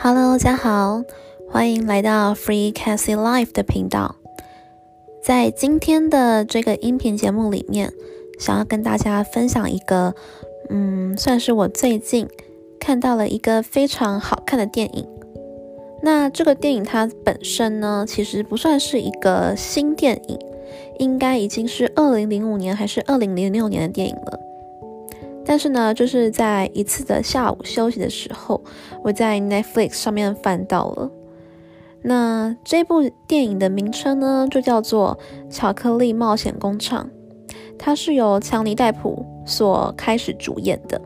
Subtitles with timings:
[0.00, 1.02] Hello，大家好，
[1.50, 4.14] 欢迎来到 Free Cassie Life 的频道。
[5.20, 7.92] 在今天的这个音频节目里面，
[8.38, 10.14] 想要跟大家分享一个，
[10.70, 12.28] 嗯，算是我最近
[12.78, 15.04] 看到了一个非常好看的电影。
[16.00, 20.38] 那这个电影它本身呢，其实不算是一个新电影，
[21.00, 24.38] 应该已经是二零零五年还是二零零六年的电影了。
[25.48, 28.62] 但是呢，就是在一次的下午休息的时候，
[29.02, 31.10] 我在 Netflix 上面翻到了。
[32.02, 35.18] 那这部电影的名称呢，就叫做
[35.50, 37.08] 《巧克力冒险工厂》，
[37.78, 41.00] 它是由强尼戴普所开始主演的。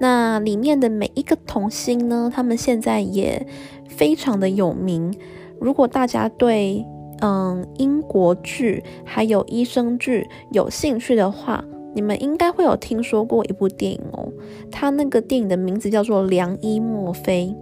[0.00, 3.46] 那里面的每一个童星呢，他们现在也
[3.88, 5.14] 非常的有名。
[5.60, 6.84] 如果大家对
[7.20, 14.28] 嗯英国剧还有医生剧有兴趣的话，你们应该会有听说过一部电影哦，
[14.70, 17.54] 它那个电影的名字叫做《良医墨菲》。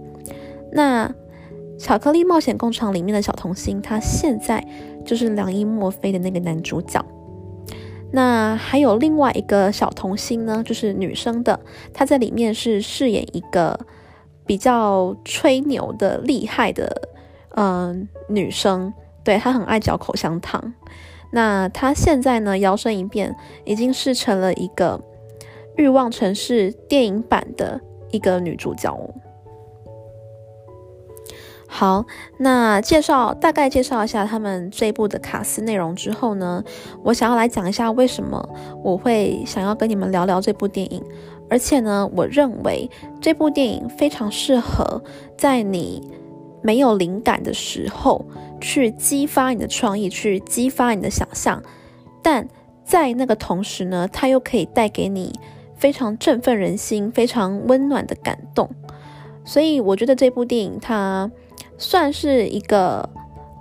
[0.71, 1.07] 那
[1.77, 4.65] 《巧克力冒险工厂》里面的小童星，他现在
[5.05, 7.03] 就是良医墨菲的那个男主角。
[8.13, 11.59] 那还有另外一个小童星呢，就是女生的，
[11.93, 13.79] 她在里面是饰演一个
[14.45, 17.09] 比较吹牛的厉害的
[17.55, 20.73] 嗯女生，对她很爱嚼口香糖。
[21.31, 24.99] 那他现在呢，摇身一变，已经是成了一个
[25.75, 27.79] 《欲望城市》电影版的
[28.11, 29.13] 一个女主角哦。
[31.67, 32.05] 好，
[32.37, 36.61] 那介绍大概介绍一下他们这部的卡斯内容之后呢，
[37.01, 38.49] 我想要来讲一下为什么
[38.83, 41.01] 我会想要跟你们聊聊这部电影，
[41.49, 42.89] 而且呢，我认为
[43.21, 45.01] 这部电影非常适合
[45.37, 46.11] 在你。
[46.61, 48.25] 没有灵感的时候，
[48.59, 51.61] 去激发你的创意，去激发你的想象，
[52.21, 52.47] 但
[52.83, 55.39] 在那个同时呢，它又可以带给你
[55.75, 58.69] 非常振奋人心、非常温暖的感动。
[59.43, 61.31] 所以我觉得这部电影它
[61.77, 63.09] 算是一个，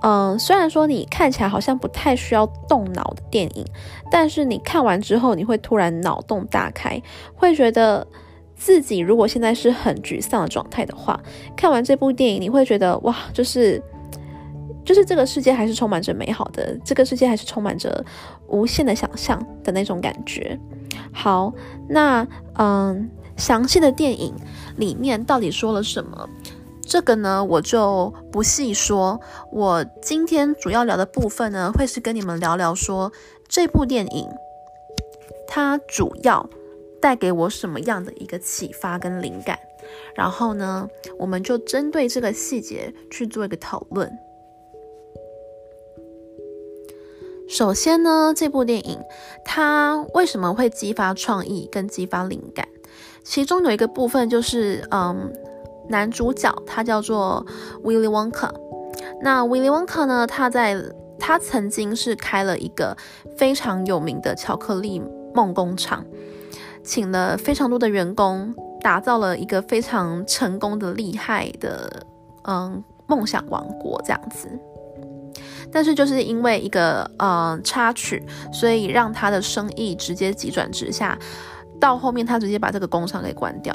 [0.03, 3.65] 嗯，虽然说你看起来好像不太需要动脑的电影，
[4.11, 7.01] 但是你看完之后，你会突然脑洞大开，
[7.35, 8.07] 会觉得。
[8.61, 11.19] 自己如果现在是很沮丧的状态的话，
[11.57, 13.83] 看完这部电影，你会觉得哇，就是
[14.85, 18.05] 就是这个世界还是充满着美好的，这个世界还是充满着
[18.49, 20.61] 无限的想象的那种感觉。
[21.11, 21.51] 好，
[21.89, 22.27] 那
[22.59, 24.35] 嗯，详细的电影
[24.77, 26.29] 里面到底说了什么？
[26.83, 29.19] 这个呢，我就不细说。
[29.51, 33.11] 我今天主要聊的部分呢，会是跟你们聊聊说
[33.49, 34.29] 这部电影
[35.49, 36.47] 它主要。
[37.01, 39.59] 带给我什么样的一个启发跟灵感？
[40.15, 40.89] 然后呢，
[41.19, 44.11] 我们就针对这个细节去做一个讨论。
[47.49, 49.01] 首先呢，这部电影
[49.45, 52.69] 它为什么会激发创意跟激发灵感？
[53.25, 55.33] 其中有一个部分就是，嗯，
[55.89, 57.45] 男主角他叫做
[57.83, 58.51] Willy Wonka。
[59.23, 60.81] 那 Willy Wonka 呢，他在
[61.19, 62.97] 他曾经是开了一个
[63.37, 65.03] 非常有名的巧克力
[65.35, 66.05] 梦工厂。
[66.83, 72.05] 请了非常多的员工，打造了一个非常成功的、厉害的，
[72.45, 74.49] 嗯，梦想王国这样子。
[75.71, 81.17] 但是就是因为一个呃插曲，所以让他的生意直接急转直下。
[81.79, 83.75] 到后面他直接把这个工厂给关掉。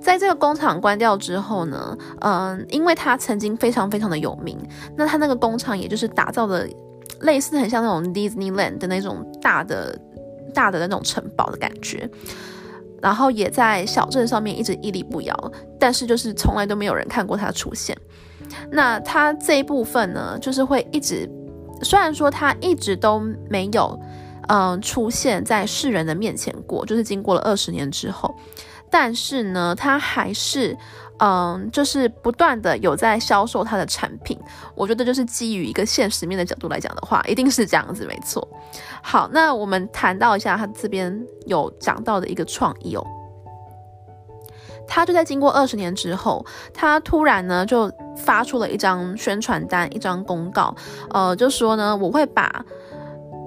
[0.00, 4.58] 在这个工厂关掉之后呢，嗯，因为他曾经非常非常的有名，
[4.96, 6.68] 那他那个工厂也就是打造的
[7.20, 9.98] 类似很像那种 Disneyland 的那种大的。
[10.50, 12.08] 大的那种城堡的感觉，
[13.00, 17.96] 然后也在小镇上面一直屹立不摇，但是就是从来都没有人看过它出现。
[18.70, 21.28] 那它这一部分呢，就是会一直，
[21.82, 23.98] 虽然说它一直都没有，
[24.48, 28.34] 嗯，出现在世人的面前过，就是经过了二十年之后，
[28.90, 30.76] 但是呢，他还是。
[31.22, 34.40] 嗯，就是不断的有在销售他的产品，
[34.74, 38.48] 我觉得就是基于一个现实面的角度来讲的话，一定是这样子，没错。
[39.02, 41.14] 好，那我们谈到一下他这边
[41.44, 43.06] 有讲到的一个创意哦，
[44.88, 46.42] 他就在经过二十年之后，
[46.72, 50.74] 他突然呢就发出了一张宣传单，一张公告，
[51.10, 52.64] 呃，就说呢我会把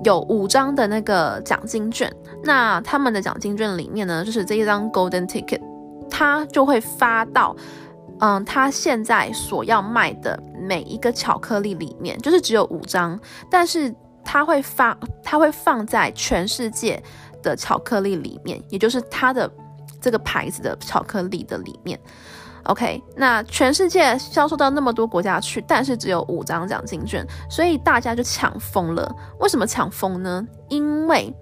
[0.03, 2.13] 有五张的那个奖金券，
[2.44, 5.61] 那他们的奖金券里面呢就是这一张 Golden Ticket。
[6.09, 7.55] 他就会发到，
[8.19, 13.19] 嗯，他现在所要卖的每一个巧克力里面，就是只有五张，
[13.50, 13.91] 但是
[14.23, 17.01] 他会发，他会放在全世界
[17.41, 19.51] 的巧克力里面，也就是他的
[20.00, 22.00] 这个牌子的巧克力的里面。
[22.65, 29.13] OK，那全世界销售到那么多国家去，但是只有五张奖金券，所以大家就抢疯了。
[29.39, 30.48] 为什么抢疯呢？
[30.69, 31.33] 因为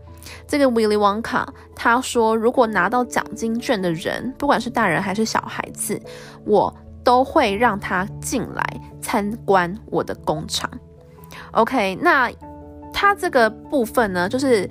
[0.48, 1.46] 这个 Willy Wonka
[1.76, 6.00] 他说，如果拿到奖金券的人，不管是大人还是小孩子，
[6.46, 6.74] 我
[7.04, 10.70] 都会让他进来参观我的工厂。
[11.52, 12.32] OK，那
[12.94, 14.70] 他这个部分呢，就是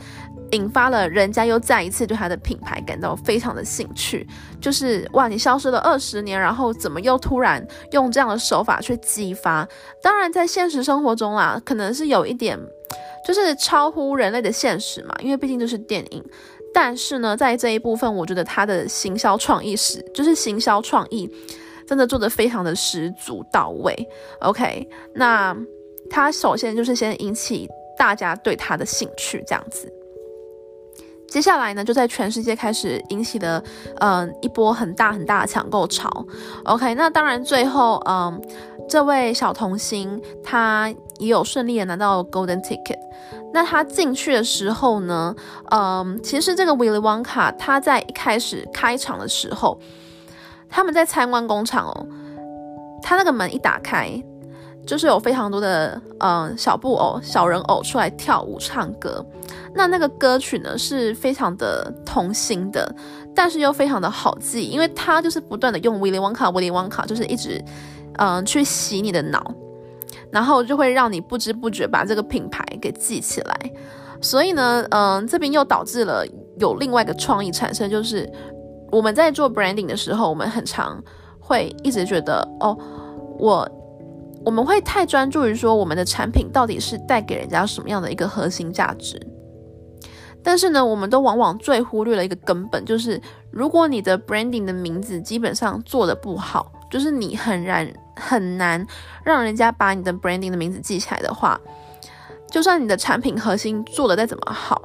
[0.53, 4.27] 引发了人家又再一次对他的品牌感到非常的兴趣，
[4.61, 9.67] 就是哇，你消失了二十年，然后怎么又突然用这样的手法去激发？
[10.03, 12.59] 当然，在现实生活中啦，可能是有一点
[13.27, 16.25] 就是超乎人类的现实嘛，因为毕竟这是电影。
[16.73, 21.29] 但是呢，在这一部分，我觉得他的行销创意是，就是行销创意
[21.87, 24.09] 真的做的非常的十足到位。
[24.41, 25.57] OK，那。
[26.13, 29.89] 他首先就是先引起大家对他的兴趣，这样子。
[31.31, 33.63] 接下来呢，就在全世界开始引起了
[34.01, 36.11] 嗯一波很大很大的抢购潮。
[36.65, 38.43] OK，那当然最后嗯
[38.89, 42.99] 这位小童星他也有顺利的拿到 Golden Ticket。
[43.53, 45.35] 那他进去的时候呢，
[45.71, 49.79] 嗯其实这个 Willy Wonka 他在一开始开场的时候，
[50.69, 52.07] 他们在参观工厂哦，
[53.03, 54.21] 他那个门一打开。
[54.87, 59.25] 就是有非常多的嗯小布偶、小人偶出来跳舞、唱歌。
[59.75, 62.93] 那那个歌曲呢是非常的童心的，
[63.35, 67.63] 但是又非常的好记，因为它就是不断的用威廉旺卡、威廉旺卡，就是一直
[68.19, 69.55] 嗯去洗你的脑，
[70.31, 73.73] 然后就会让你不知不觉把这个品牌给记起来。
[74.21, 76.25] 所以呢，嗯，这边又导致了
[76.59, 78.29] 有另外一个创意产生，就是
[78.91, 81.01] 我们在做 branding 的时候，我们很常
[81.39, 82.77] 会一直觉得哦，
[83.39, 83.71] 我。
[84.45, 89.21] 我们会太专注于说我们的产品到底是带给人家什么样的一个核心价值，
[90.43, 93.21] 但是呢，我们都往往最忽略了一个根本，就是
[93.51, 98.85] 如果你的 branding 的名字基本上做的不好，就是你很难很难
[99.23, 101.61] 让人家把你的 branding 的名字记起来的话，
[102.51, 104.81] 就算你的产品核心做的再怎么好，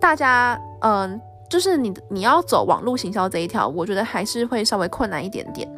[0.00, 5.70] 大家嗯，就是你你要走网络行销这一条，我觉得还是会稍微困难一点点。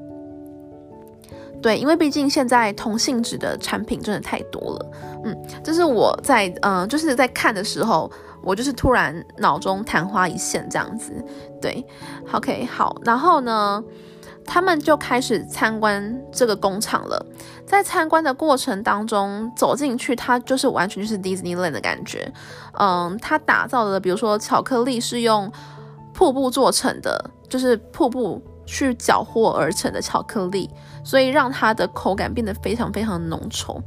[1.63, 4.93] 对，因为毕竟现在同性质的产品真的太多了，
[5.25, 8.09] 嗯，这是我在嗯就是在看的时候，
[8.43, 11.13] 我就是突然脑中昙花一现这样子。
[11.61, 11.85] 对
[12.33, 13.83] ，OK，好，然后呢，
[14.45, 17.27] 他们就开始参观这个工厂了。
[17.67, 22.33] 在参观的过程当中，走进去，它就是完全就是 Disneyland 的感觉。
[22.79, 25.51] 嗯，它打造的，比如说巧克力是用
[26.13, 28.41] 瀑布做成的，就是瀑布。
[28.67, 30.69] 去搅和而成的巧克力，
[31.05, 33.81] 所以让它的口感变得非常非常浓稠。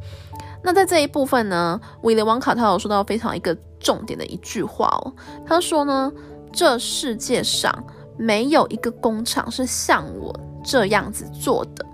[0.63, 5.13] 那在这一部分呢，威廉王卡他有说到非常一个重点的一句话哦，
[5.45, 6.11] 他说呢，
[6.51, 7.71] 这世界上
[8.17, 11.85] 没有一个工厂是像我这样子做的。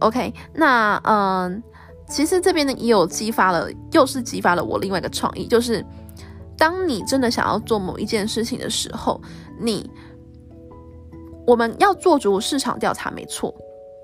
[0.00, 1.62] OK，那嗯，
[2.08, 5.84] 其实这边呢也有激发了，又是激发了我另外一个创意，就是
[6.56, 9.20] 当你真的想要做某一件事情的时候，
[9.60, 9.90] 你。
[11.46, 13.54] 我们要做足市场调查，没错，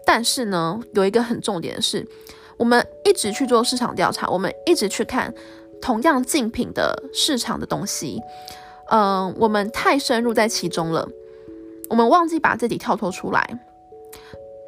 [0.05, 2.07] 但是呢，有一个很重点的是，
[2.59, 5.33] 我们一直去做市场调查，我们一直去看
[5.81, 8.21] 同样竞品的市场的东西，
[8.91, 11.09] 嗯，我们太深入在其中了，
[11.89, 13.59] 我们忘记把自己跳脱出来，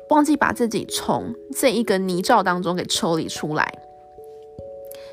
[0.08, 3.70] 忘记把自己从这一个泥沼当中给抽离出来。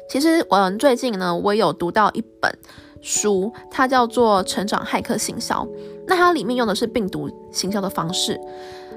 [0.10, 2.58] 其实，嗯，最近呢，我有读到一本。
[3.02, 5.66] 书它叫做《成长骇客行销》，
[6.10, 8.38] 那它里面用的是病毒行销的方式。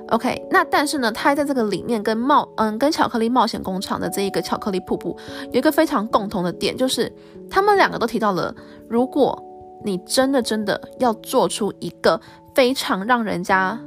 [0.09, 5.16] OK，那但是呢，它在这个里面跟冒嗯跟巧克力冒险工厂的这一个巧克力瀑布
[5.52, 7.11] 有一个非常共同的点，就是
[7.49, 8.54] 他们两个都提到了，
[8.88, 9.40] 如果
[9.85, 12.21] 你真的真的要做出一个
[12.54, 13.78] 非常让人家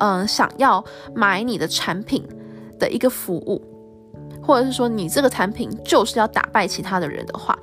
[0.00, 0.84] 嗯想要
[1.14, 2.22] 买你的产品
[2.78, 3.62] 的一个服务，
[4.42, 7.58] 或者是说你这个产品就是要打败其他的人的话。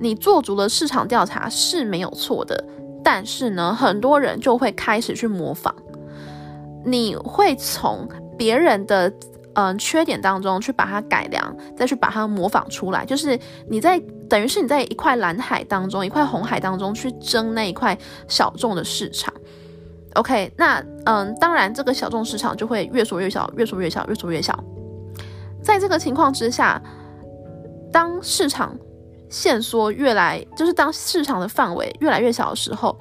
[0.00, 2.64] 你做足了市场调查是没有错的，
[3.02, 5.74] 但是呢，很多人就会开始去模仿。
[6.84, 9.12] 你会从别人的
[9.54, 13.04] 嗯缺点当中去把它改良，再去把它模仿出来。
[13.04, 13.38] 就是
[13.68, 19.32] 你在等于是你在一块蓝海当中，一块红海当中去争那一块小众的市场。
[20.14, 24.58] OK，那嗯，当然这个小众市场就会越缩越小，越缩越小，越缩越小。
[25.62, 26.80] 在这个情况之下，
[27.92, 28.76] 当市场
[29.28, 32.98] 线缩越来，就是当市场的范围越来越小的时候，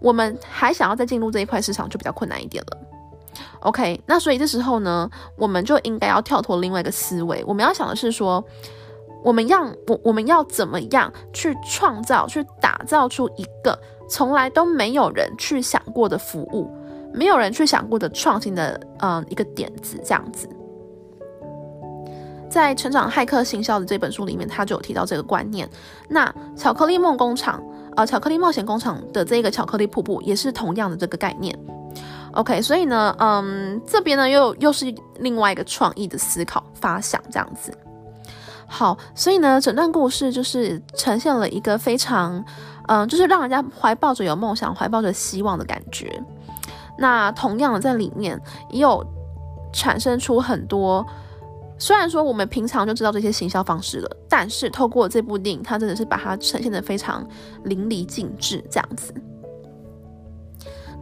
[0.00, 2.78] 我们还想要再进入这一块市场就比较困难一点了。
[3.60, 8.44] OK，那所以这时候呢，我们就应该要跳脱另外一个思维，我们要想的是说，
[9.22, 13.78] 我们要我我们要怎么样去创造、去打造出一个
[14.08, 16.68] 从来都没有人去想过的服务，
[17.14, 20.48] 没有人去想过的创新的嗯一个点子这样子。
[22.52, 25.66] 在《成长骇客行销》的这本书里面，他就有提到这个观念。
[26.10, 27.62] 那巧克力梦工厂，
[27.96, 31.58] 呃，巧克力冒险工厂的这个巧克力瀑布也是同样的这个概念。
[32.32, 37.72] OK，所以呢，嗯，这边呢又又是另外一个创意的思考发想这样子。
[38.66, 42.44] 好，所以呢，整段故事就是呈现了一个非常，
[42.86, 46.22] 嗯，就是让人家怀抱着有梦想、怀抱着希望的感觉。
[46.98, 49.02] 那同样的，在里面也有
[49.72, 51.06] 产生出很多，
[51.82, 57.26] 虽然说我们平常就知道这些行销方式了，但是透过这部电影，它真的是把它呈现的非常
[57.64, 59.12] 淋漓尽致，这样子。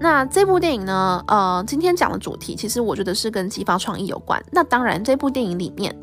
[0.00, 1.22] 那这部电影呢？
[1.28, 4.42] 呃，今天讲的主题其实我觉得是跟激发创意有关。
[4.50, 5.94] 那当然，这部电影里面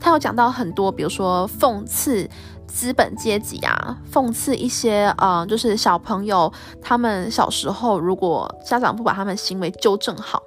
[0.00, 2.28] 它有讲到很多，比如说讽刺
[2.66, 6.52] 资本阶级啊，讽刺一些呃，就是小朋友
[6.82, 10.42] 他们小时候如果家长不把他们行为纠正好，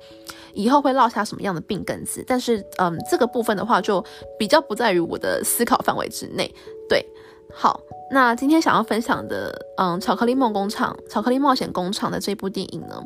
[0.61, 2.23] 以后会落下什么样的病根子。
[2.27, 4.03] 但是，嗯，这个部分的话就
[4.37, 6.53] 比较不在于我的思考范围之内。
[6.87, 7.05] 对，
[7.53, 7.79] 好。
[8.11, 12.99] 那今天想要分享的，嗯，巧克力梦工厂、巧克力冒险工厂的这部电影呢，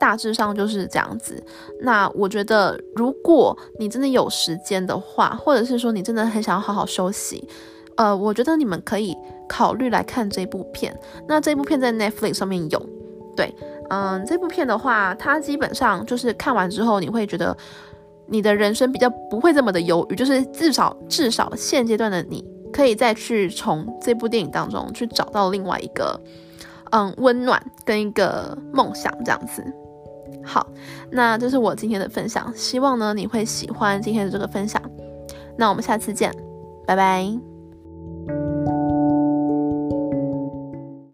[0.00, 1.44] 大致上就是这样子。
[1.82, 7.46] 那我觉得，如果你真的有时间的话，或者是说你真的很想要好好休息，
[7.98, 9.14] 呃，我觉得你们可以
[9.46, 10.98] 考虑来看这部片。
[11.28, 12.82] 那这部片在 Netflix 上面有，
[13.36, 13.54] 对，
[13.90, 17.56] 嗯，这部片的话，它基本上就是看完之后，你会觉得
[18.26, 22.44] 你的人生比较不会这么的忧郁，就是至少至少现阶段的你。
[22.70, 26.20] 可以再去从这部电影当中去找到另外一个，
[26.92, 29.64] 嗯，温暖跟一个梦想这样子。
[30.44, 30.66] 好，
[31.10, 34.80] 那这是我今天的分享，希望呢你会喜欢今天的这个分享。
[35.56, 36.30] 那我们下次见，
[36.86, 37.47] 拜拜。